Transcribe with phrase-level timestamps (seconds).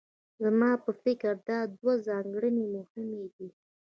[0.43, 3.49] زما په فکر دا دوه ځانګړنې مهمې دي.